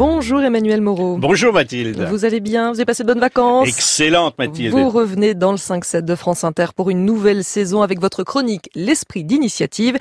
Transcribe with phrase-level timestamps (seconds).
[0.00, 1.18] Bonjour Emmanuel Moreau.
[1.18, 2.06] Bonjour Mathilde.
[2.08, 2.70] Vous allez bien?
[2.70, 3.66] Vous avez passé de bonnes vacances?
[3.66, 4.72] Excellente Mathilde.
[4.72, 8.70] Vous revenez dans le 5-7 de France Inter pour une nouvelle saison avec votre chronique
[8.76, 9.98] L'esprit d'initiative.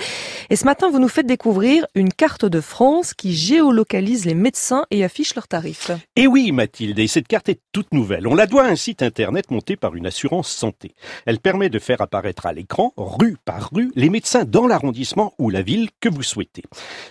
[0.51, 4.85] Et ce matin, vous nous faites découvrir une carte de France qui géolocalise les médecins
[4.91, 5.89] et affiche leurs tarifs.
[6.15, 8.27] Et oui Mathilde, et cette carte est toute nouvelle.
[8.27, 10.93] On la doit à un site internet monté par une assurance santé.
[11.25, 15.49] Elle permet de faire apparaître à l'écran, rue par rue, les médecins dans l'arrondissement ou
[15.49, 16.61] la ville que vous souhaitez.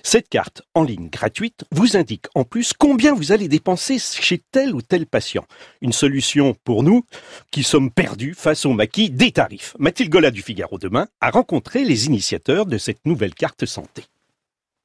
[0.05, 4.75] Cette carte, en ligne gratuite, vous indique en plus combien vous allez dépenser chez tel
[4.75, 5.45] ou tel patient?
[5.81, 7.05] Une solution pour nous
[7.51, 9.75] qui sommes perdus face au maquis des tarifs.
[9.79, 14.05] Mathilde Gola du Figaro demain a rencontré les initiateurs de cette nouvelle carte santé.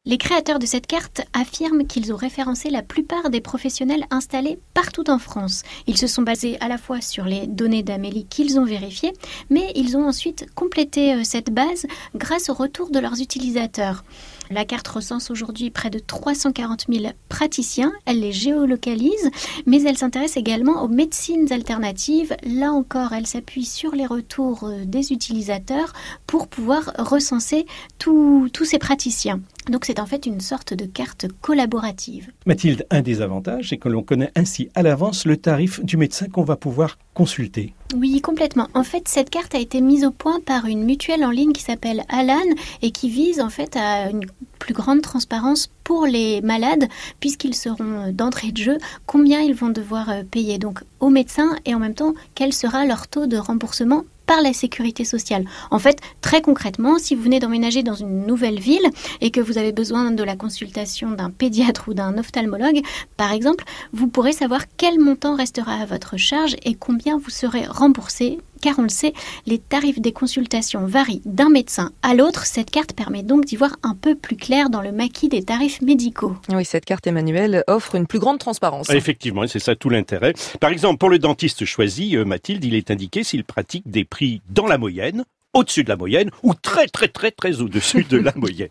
[0.03, 5.07] Les créateurs de cette carte affirment qu'ils ont référencé la plupart des professionnels installés partout
[5.11, 5.61] en France.
[5.85, 9.13] Ils se sont basés à la fois sur les données d'Amélie qu'ils ont vérifiées,
[9.51, 14.03] mais ils ont ensuite complété euh, cette base grâce au retour de leurs utilisateurs.
[14.49, 17.93] La carte recense aujourd'hui près de 340 000 praticiens.
[18.07, 19.29] Elle les géolocalise,
[19.67, 22.35] mais elle s'intéresse également aux médecines alternatives.
[22.43, 25.93] Là encore, elle s'appuie sur les retours euh, des utilisateurs
[26.25, 27.67] pour pouvoir recenser
[27.99, 29.41] tous ces praticiens.
[29.71, 32.29] Donc c'est en fait une sorte de carte collaborative.
[32.45, 36.27] Mathilde, un des avantages, c'est que l'on connaît ainsi à l'avance le tarif du médecin
[36.27, 37.73] qu'on va pouvoir consulter.
[37.95, 38.67] Oui, complètement.
[38.73, 41.63] En fait, cette carte a été mise au point par une mutuelle en ligne qui
[41.63, 42.35] s'appelle Alan
[42.81, 44.25] et qui vise en fait à une
[44.59, 46.87] plus grande transparence pour les malades
[47.21, 51.73] puisqu'ils seront d'entrée de jeu combien ils vont devoir euh, payer donc aux médecins et
[51.73, 54.03] en même temps quel sera leur taux de remboursement
[54.39, 55.45] la sécurité sociale.
[55.71, 58.87] En fait, très concrètement, si vous venez d'emménager dans une nouvelle ville
[59.19, 62.81] et que vous avez besoin de la consultation d'un pédiatre ou d'un ophtalmologue,
[63.17, 67.65] par exemple, vous pourrez savoir quel montant restera à votre charge et combien vous serez
[67.65, 69.13] remboursé car on le sait,
[69.45, 72.45] les tarifs des consultations varient d'un médecin à l'autre.
[72.45, 75.81] Cette carte permet donc d'y voir un peu plus clair dans le maquis des tarifs
[75.81, 76.35] médicaux.
[76.49, 78.89] Oui, cette carte Emmanuel offre une plus grande transparence.
[78.91, 80.33] Effectivement, c'est ça tout l'intérêt.
[80.59, 84.41] Par exemple, pour le dentiste choisi, euh, Mathilde, il est indiqué s'il pratique des prix
[84.49, 88.33] dans la moyenne, au-dessus de la moyenne ou très très très très au-dessus de la
[88.35, 88.69] moyenne.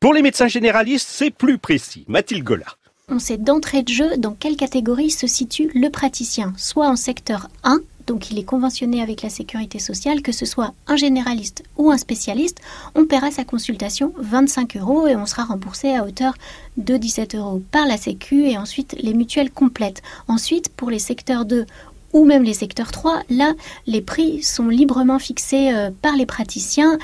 [0.00, 2.04] Pour les médecins généralistes, c'est plus précis.
[2.08, 2.66] Mathilde Gola.
[3.08, 7.48] On sait d'entrée de jeu dans quelle catégorie se situe le praticien, soit en secteur
[7.62, 11.90] 1, donc il est conventionné avec la sécurité sociale, que ce soit un généraliste ou
[11.90, 12.60] un spécialiste,
[12.94, 16.34] on paiera sa consultation 25 euros et on sera remboursé à hauteur
[16.76, 20.02] de 17 euros par la Sécu et ensuite les mutuelles complètes.
[20.28, 21.66] Ensuite, pour les secteurs 2
[22.12, 23.52] ou même les secteurs 3, là,
[23.86, 26.98] les prix sont librement fixés euh, par les praticiens.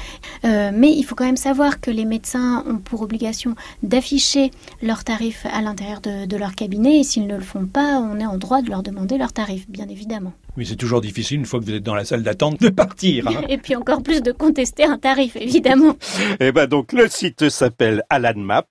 [0.45, 5.05] Euh, mais il faut quand même savoir que les médecins ont pour obligation d'afficher leurs
[5.05, 7.01] tarifs à l'intérieur de, de leur cabinet.
[7.01, 9.69] Et s'ils ne le font pas, on est en droit de leur demander leurs tarifs,
[9.69, 10.33] bien évidemment.
[10.59, 13.27] Oui, c'est toujours difficile, une fois que vous êtes dans la salle d'attente, de partir.
[13.27, 13.41] Hein.
[13.49, 15.97] Et puis encore plus de contester un tarif, évidemment.
[16.41, 18.67] Et eh ben donc, le site s'appelle Alan Map.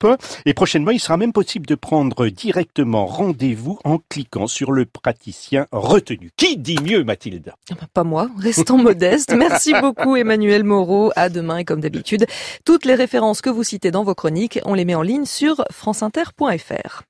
[0.45, 5.65] Et prochainement, il sera même possible de prendre directement rendez-vous en cliquant sur le praticien
[5.71, 6.29] retenu.
[6.37, 7.51] Qui dit mieux, Mathilde?
[7.71, 9.33] Ah bah, Pas moi, restons modestes.
[9.35, 11.11] Merci beaucoup, Emmanuel Moreau.
[11.15, 12.27] À demain, et comme d'habitude,
[12.63, 15.65] toutes les références que vous citez dans vos chroniques, on les met en ligne sur
[15.71, 17.03] franceinter.fr.